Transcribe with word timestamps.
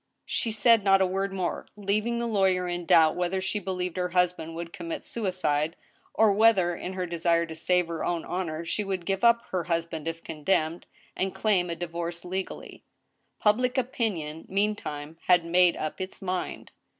She 0.25 0.51
said 0.51 0.83
not 0.83 0.99
a 0.99 1.05
word 1.05 1.31
more, 1.31 1.67
leaving 1.75 2.17
the 2.17 2.25
lawyer 2.25 2.67
in 2.67 2.87
doubt 2.87 3.15
whether 3.15 3.39
she 3.39 3.59
believed 3.59 3.97
her 3.97 4.09
husband 4.09 4.55
would 4.55 4.73
commit 4.73 5.05
suicide, 5.05 5.75
or 6.15 6.31
whether 6.33 6.75
in 6.75 6.93
her 6.93 7.05
desire 7.05 7.45
to 7.45 7.53
save 7.55 7.87
her 7.87 8.03
own 8.03 8.25
honor 8.25 8.65
she 8.65 8.83
would 8.83 9.05
give 9.05 9.23
up 9.23 9.43
her 9.51 9.65
husband 9.65 10.07
if 10.07 10.23
condemned, 10.23 10.87
and 11.15 11.35
claim 11.35 11.69
a 11.69 11.75
divorce 11.75 12.25
legally. 12.25 12.83
Public 13.39 13.77
opinion, 13.77 14.45
meantime, 14.49 15.19
had 15.27 15.45
made 15.45 15.77
up 15.77 16.01
its 16.01 16.19
mind. 16.19 16.71